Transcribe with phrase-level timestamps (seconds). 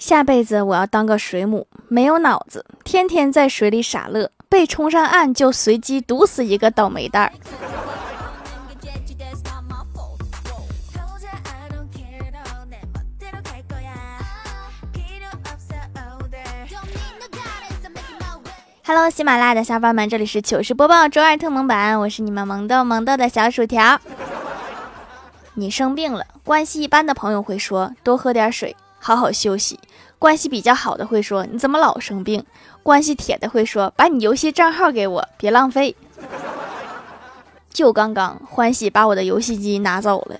[0.00, 7.32] 下辈子我要当个水母，没有脑子，天天在水里傻乐，被冲上岸就随机毒死一个倒霉蛋儿。
[18.86, 24.00] Hello，喜马拉雅的小伙伴们，这里是糗事播报周二特蒙版，我是你们萌豆萌豆的小薯条。
[25.52, 29.76] 你生病了，关系一般的朋友会说多喝点水，好好休息；
[30.18, 32.42] 关系比较好的会说你怎么老生病；
[32.82, 35.96] 关系铁的会说把你游戏账号给我，别浪费。
[37.72, 40.38] 就刚刚，欢喜把我的游戏机拿走了。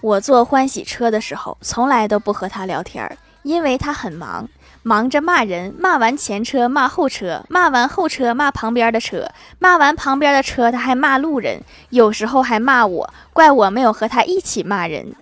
[0.00, 3.18] 我坐欢喜车的时候，从来都不和他聊天。
[3.46, 4.48] 因为他很忙，
[4.82, 15.14] 忙着骂人，骂完前车骂后车，骂完后车骂旁边的车，骂完旁边的车他还骂路人，有时候还骂我，怪我没有和他一起骂人，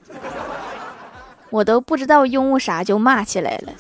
[1.50, 3.72] 我都不知道拥护啥就骂起来了。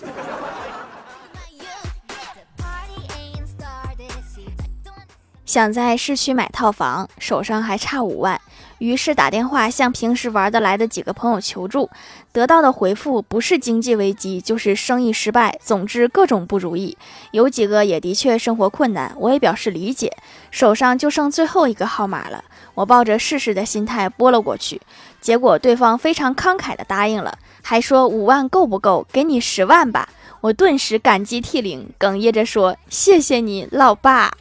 [5.54, 8.40] 想在市区买套房，手上还差五万。
[8.78, 11.88] 于是打电话向平时玩得来的几个朋友求助，
[12.32, 16.98] 得到的回复不是经济危机，就是生意失败，总之各种不如意。
[17.30, 20.12] 有几个也的确生活困难，我也表示理解。
[20.50, 22.42] 手上就剩最后一个号码了，
[22.74, 24.80] 我抱着试试的心态拨了过去，
[25.20, 29.06] 结果对方非常慷慨地答应了，还说五万够不够？
[29.12, 30.08] 给你十万吧。
[30.40, 34.32] 我顿时感激涕零，哽咽着说：“谢谢你，老爸。”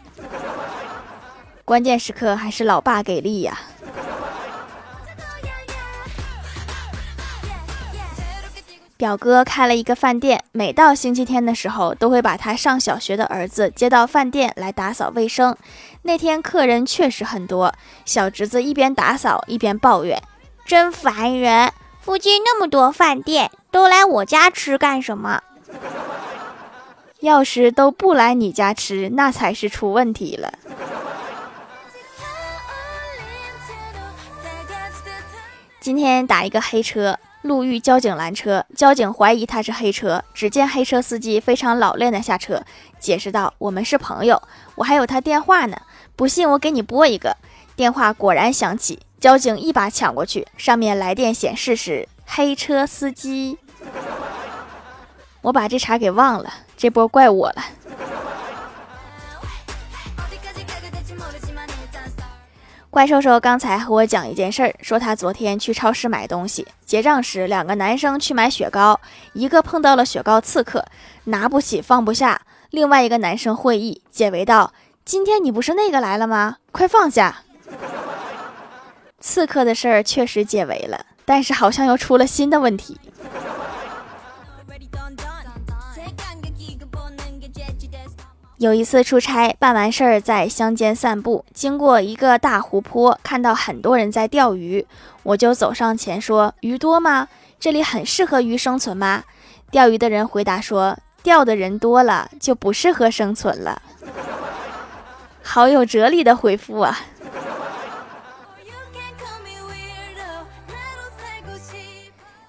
[1.65, 3.57] 关键时刻还是老爸给力呀。
[8.97, 15.57] 表哥开了一个饭店，每到星期天的时候，都会把他上小学的儿子接到饭店来打扫卫生。
[16.03, 17.73] 那天客人确实很多，
[18.05, 20.21] 小侄子一边打扫一边抱怨
[20.65, 21.73] ：“真烦人！
[21.99, 25.41] 附近那么多饭店，都来我家吃干什么？
[27.19, 30.53] 要是都不来你家吃，那才是出问题了。”
[35.83, 37.19] 今天打一个黑车。
[37.41, 40.23] 路遇交警拦车，交警怀疑他是黑车。
[40.33, 42.63] 只见黑车司机非常老练的下车，
[43.01, 44.41] 解释道：“我们是朋友，
[44.75, 45.75] 我还有他电话呢。
[46.15, 47.35] 不信我给你拨一个。”
[47.75, 53.57] 电话果然响起，交警一把抢过去，上面来电显示是黑车司机。
[55.41, 57.61] 我把这茬给忘了，这波怪我了。
[62.93, 69.01] 怪兽兽刚才和我讲一件事儿，说他昨天去超市买东西，结账时两个男生去买雪糕，
[69.33, 70.85] 一个碰到了雪糕刺客，
[71.23, 72.39] 拿不起放不下，
[72.69, 74.73] 另外一个男生会意，解围道
[75.03, 76.57] ：“今天你不是那个来了吗？
[76.71, 77.37] 快放下！”
[79.19, 82.99] 刺客的事儿确实解围了，但是好像又出了新的问题。
[88.63, 94.87] 有一次出差，办完事儿在乡间散步，经过一个大湖泊，看到很多人在钓鱼，
[95.23, 97.27] 我就走上前说：“鱼多吗？
[97.59, 99.25] 这里很适合鱼生存吗？”
[99.69, 103.81] 钓鱼的人回答说：“钓的人多了，就不适合生存了。”
[105.43, 106.97] 好有哲理的回复啊！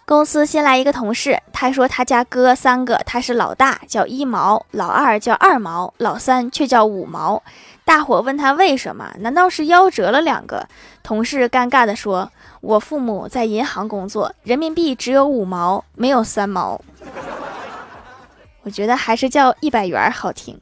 [0.06, 7.42] 公司新来一个同事，他说他家哥三个，他是老大叫一毛，老二叫二毛，老三却叫五毛。
[7.86, 9.10] 大伙问他为什么？
[9.20, 10.68] 难道是夭折了两个？
[11.02, 16.78] 同事尴尬地说：“我父母在银行工作，人民币只有五毛，没有三毛。”
[18.64, 20.60] 我觉得还是叫一百元好听。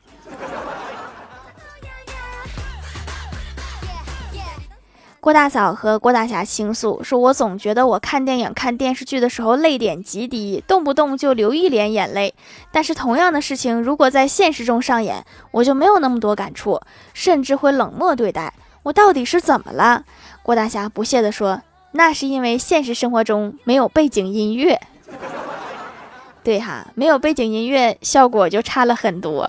[5.22, 12.34] 郭大嫂和郭大侠倾诉说：“我总觉得我看电影、看电视剧的时候泪点极低，动不动就流一脸眼泪。
[12.72, 16.80] 但是同样的事情如果在现实中上演，我就没有那么多感触，
[17.14, 18.52] 甚至会冷漠对待。
[18.82, 20.02] 我到底是怎么了？”
[20.42, 21.62] 郭大侠不屑地说
[21.94, 24.80] ：“那是因为现实生活中没有背景音乐。
[26.42, 29.48] 对哈，没有背景音乐，效果就差了很多。”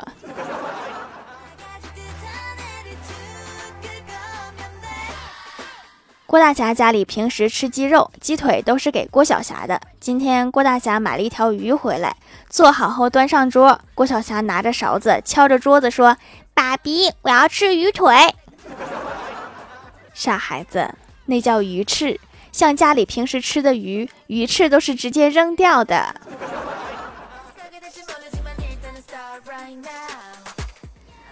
[6.34, 9.80] 郭大侠家里平时吃鸡肉、鸡腿都是给郭晓霞的。
[10.00, 12.18] 今天郭大侠买了一条鱼回来，
[12.50, 13.80] 做好后端上桌。
[13.94, 16.18] 郭晓霞拿着勺子敲着桌子说
[16.56, 18.34] ：“爸比，我要吃鱼腿。”
[20.16, 20.96] 傻孩子，
[21.28, 22.20] 那叫鱼翅，
[22.52, 26.16] 像家里平时吃的鱼，鱼翅都是直接扔掉的。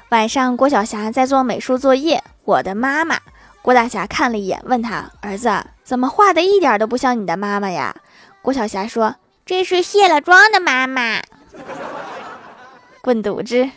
[0.09, 3.18] 晚上，郭晓霞在做美术作业，我的妈妈。
[3.61, 5.51] 郭大侠看了一眼，问他：“儿子，
[5.83, 7.95] 怎么画的一点都不像你的妈妈呀？
[8.41, 11.21] 郭晓霞说：“这是卸了妆的妈妈。”
[13.01, 13.69] 滚犊子！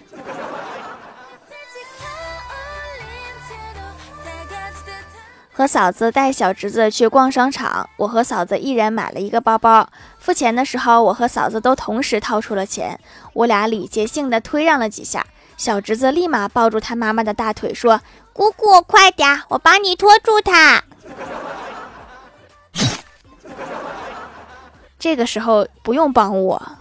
[5.53, 9.89] 和嫂子带小侄子去逛商场，我和嫂子一人买了一个包包。
[10.19, 12.99] 付钱的时候，我和嫂子都同时掏出了钱，
[13.35, 15.25] 我俩礼节性的推让了几下。
[15.57, 18.01] 小侄子立马抱住他妈妈的大腿说
[18.33, 20.83] ：“姑姑，快点，我帮你拖住他。”
[24.99, 26.73] 这个时候不用帮我。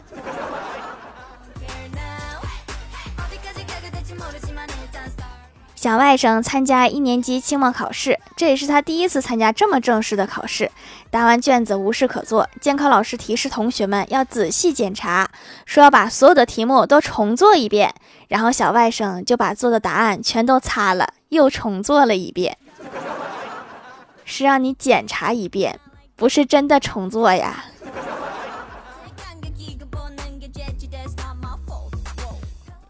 [5.76, 10.72] 小外甥参加一年级期末考试，这也是他第一次参加这么正式的考试。
[11.12, 15.30] 答完卷子无事可做，监考老师提示同学们要仔细检查，
[15.66, 17.94] 说要把所有的题目都重做一遍。
[18.28, 22.58] 然后小外甥就把做的答案全都擦了，又重做了一遍。
[24.26, 25.80] 是让你检查一遍，
[26.16, 27.66] 不是真的重做呀。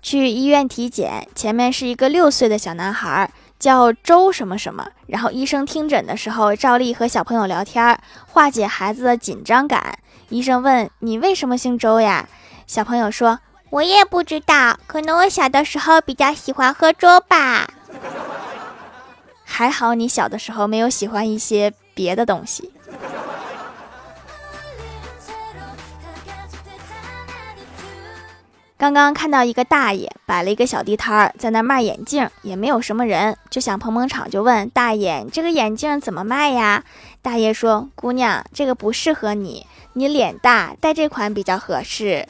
[0.01, 4.87] 去医院体检，前面是一个六岁的小男孩，叫周什么什么。
[5.07, 9.97] 然后医生听诊的时候，照例和小朋友聊天，化解孩子的紧张感。
[10.29, 12.29] 医生问：“你为什么姓周呀？”
[12.67, 13.39] 小朋友说
[13.73, 17.67] ：“我也不知道，可能我小的时候比较喜欢喝粥吧。
[19.43, 22.71] ”还好你小的时候没有喜欢一些别的东西。
[28.77, 36.83] 刚刚看到一个大爷摆了一个小地摊儿，在那卖眼镜，也没有什么人，就想捧捧场，就问大爷：“这个眼镜怎么卖呀？”
[37.23, 42.27] 大爷说：“姑娘，这个不适合你，你脸大，戴这款比较合适。”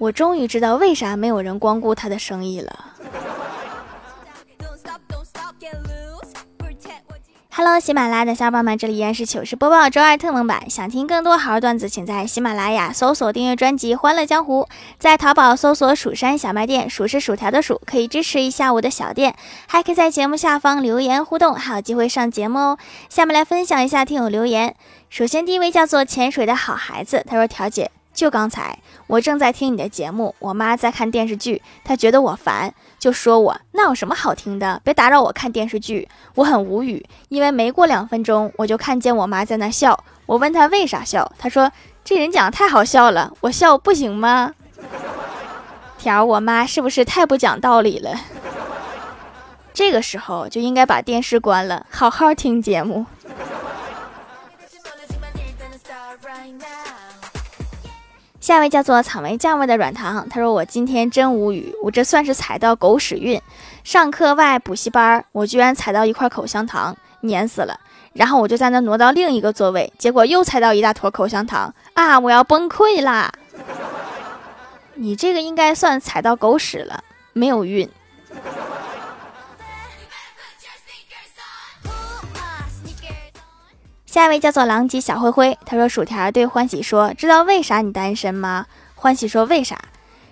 [0.00, 2.86] 我终于知道为啥没有人光顾他的生意了。
[7.52, 10.70] Hello，喜马拉雅的小伙伴们，这里依然是糗事播报周二特蒙版。
[10.70, 14.62] 想听更多好玩段子，请在喜马拉雅搜索订阅专辑《欢乐江湖》，
[14.98, 19.34] 在淘宝搜索“蜀山小卖店”，数是薯条的数，可以支持一下我的小店，
[19.66, 22.78] 还可以在节目下方留言互动，还有机会上节目哦。
[23.10, 24.74] 下面来分享一下听友留言。
[25.10, 36.06] 首先第一位叫做潜水的好孩子，他说：“条姐。”就刚才，我正在听你的节目，我妈在看电视剧，她觉得我烦，就说我那有什么好听的，别打扰我看电视剧。
[36.34, 40.04] 我很无语，因为没过两分钟，我就看见我妈在那笑。
[40.26, 41.72] 我问她为啥笑，她说
[42.04, 44.52] 这人讲太好笑了，我笑不行吗？
[45.96, 48.20] 条，我妈是不是太不讲道理了？
[49.72, 53.06] 这个时候就应该把电视关了，好好听节目。
[58.50, 63.40] 下一位叫做草莓酱味的软糖，他说：“我今天真无语，我这算是踩到狗屎运。
[63.84, 67.78] 上课外补习班，我居然踩到一块口香糖，粘死了。
[68.12, 72.18] 然后我就在那挪到另一个座位，结果又踩到一大坨口香糖啊！
[72.18, 73.32] 我要崩溃啦！
[74.94, 77.88] 你这个应该算踩到狗屎了，没有运。”
[84.10, 88.66] 下一位叫做狼藉小灰灰，他说：“薯条对欢喜说，知道为啥你单身吗？”
[88.96, 89.78] 欢喜说：“为啥？”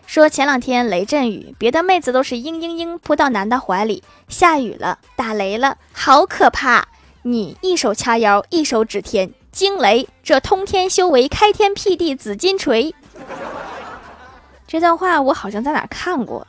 [0.05, 6.89] 说前两天雷阵雨，别的妹子都是嘤嘤嘤扑到男的怀里，下雨了，打雷了，好可怕！
[7.23, 12.93] 你一手掐腰，一手指天，惊雷，这通天修为，开天辟地，紫金锤。
[14.67, 16.45] 这段话我好像在哪看过。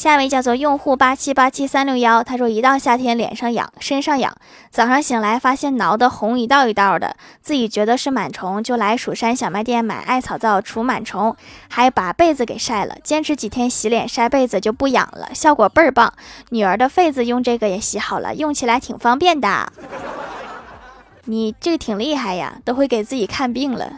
[0.00, 4.34] 下一位叫做用户八七八七三六幺，他说一到夏天脸上痒，身上痒，
[4.70, 11.36] 早上醒来发现挠的红一道一道的，自己觉得是螨虫，就来蜀山小卖店买艾草皂除螨虫，
[11.68, 16.10] 还把被子给晒了，坚持几天洗脸晒被子就不痒了，效果倍儿棒。
[16.48, 19.70] 女儿的痱子用这个也洗好了，用起来挺方便的。
[21.26, 23.92] 你这个挺厉害呀，都会给自己看病了。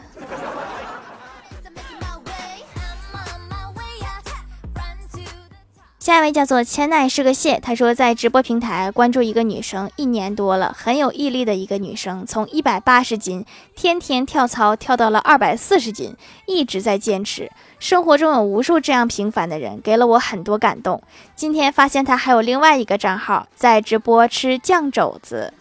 [6.03, 16.13] 下一位叫做千奈是个蟹，他说在直播平台关注一个女生一年多了，很有毅力的一个女生，从一百八十斤天天跳操跳到了二百四十斤，
[16.45, 17.49] 一直在坚持。
[17.79, 21.01] 生活中有无数这样平凡的人，给了我很多感动。
[21.37, 25.53] 今天发现他还有另外一个账号在直播吃酱肘子，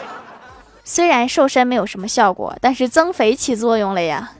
[0.84, 4.32] 虽然瘦身没有什么效果，但是增肥起作用了呀。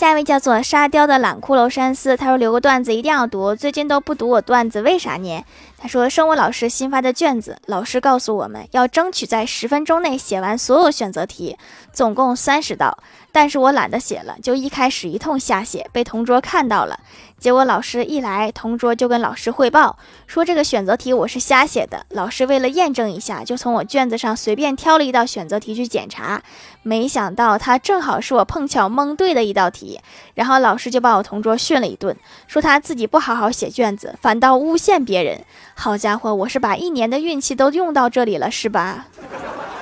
[0.00, 5.44] 下一位叫做沙雕的懒骷髅山思，他说留个段子一定要读，最近都不读我段子，为啥呢？
[5.76, 11.58] 他说生物老师新发的卷子，老师告诉我们要争取在十分钟内写完所有选择题，
[11.92, 12.96] 总共三十道，
[13.32, 16.98] 但是我懒得写了，就一开始一通瞎写，被同桌看到了。
[17.38, 22.04] 结果老师一来，同桌就跟老师汇报说这个选择题我是瞎写的。
[22.10, 26.42] 老师为了验证一下，就从我卷子上随便挑了一道选择题去检查，
[26.82, 30.00] 没想到他正好是我碰巧蒙对的一道题。
[30.34, 32.14] 然后老师就把我同桌训了一顿，
[32.46, 35.42] 说他自己不好好写卷子，反倒诬陷别人。
[35.74, 39.06] 好家伙，我是把一年的运气都用到这里了，是吧？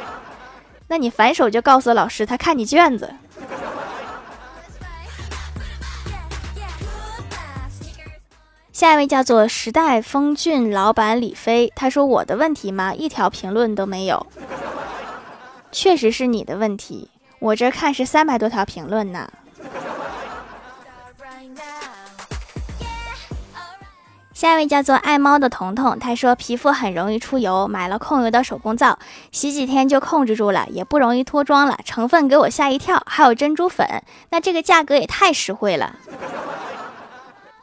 [0.87, 3.15] 那你反手就告诉老师，他看你卷子。
[8.79, 12.95] 下一位叫做时代风骏老板李飞，他说：“我的问题吗？
[12.95, 14.25] 一条评论都没有。
[15.73, 19.29] 确实是你的问题，我这看是三百多条评论呢。”
[24.33, 28.97] 下一位叫做爱猫的彤彤，他说皮肤很容易出油，买了控油的手工皂，
[29.33, 31.77] 洗几天就控制住了，也不容易脱妆了。
[31.85, 35.97] 成分给我吓一跳，还有珍珠粉，那这个价格也太实惠了。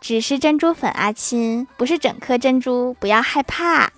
[0.06, 3.92] 只是珍珠粉啊，亲，不是整颗珍珠，不要害怕。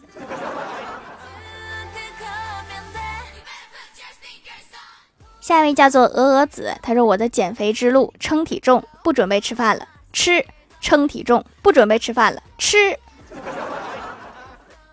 [5.42, 10.46] 下一位叫做鹅鹅子，他说我的减肥之路，称体重，不准备吃饭了，吃。
[10.80, 12.98] 称体重，不准备吃饭了，吃。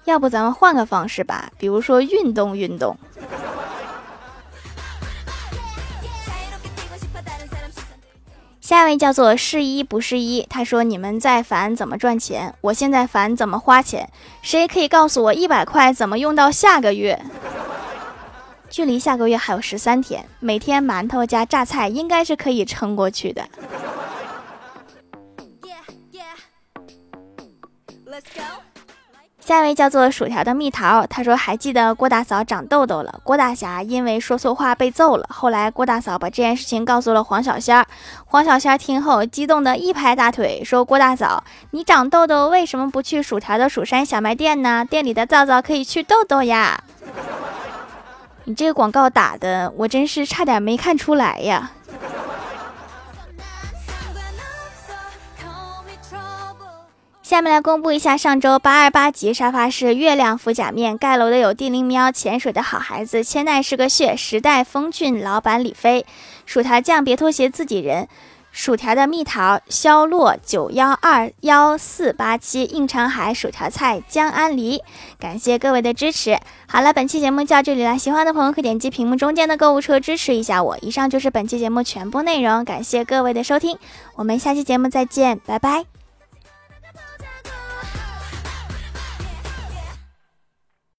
[0.06, 2.98] 要不咱们换个方式吧，比如说运动运动。
[8.74, 14.10] 下一位叫做是一不是一，他说你们在烦怎么赚钱，我现在烦怎么花钱。
[14.42, 17.22] 谁可以告诉我一百块怎么用到下个月？
[18.68, 23.48] 距离下个月还有十三天，每天馒头加榨菜应该是可以撑过去的。
[29.54, 35.24] 下一位叫做薯条的蜜桃，他说还记得郭大嫂长痘痘了，郭大侠因为说错话被揍了。
[35.30, 37.86] 后来郭大嫂把这件事情告诉了黄小仙儿，
[38.24, 44.84] 黄小仙儿听后激动的一拍大腿，说郭大嫂，你长痘痘为什么不去薯条的蜀山小卖店呢？
[44.84, 46.82] 店里的皂皂可以去痘痘呀。
[48.46, 51.70] 你这个广告打的，我真是差点没看出来呀。
[57.24, 66.04] 下面来公布一下上周八二八级沙发是月亮敷甲面盖楼的有地灵喵、潜水的好孩子、千代是个穴、时代风骏老板李飞、
[66.44, 68.06] 薯条酱别拖鞋自己人、
[68.52, 74.82] 薯条的蜜桃、肖洛九幺二幺四八七、应长海、薯条菜、江安梨，
[75.18, 76.38] 感谢各位的支持。
[76.68, 80.76] 好了，本期节目就到这里了，喜欢的朋友可点击屏幕中间的购物车支持一下我。
[80.82, 83.78] 以上就是本期节目全部内容，感谢各位的收听，
[84.16, 85.86] 我们下期节目再见，拜拜。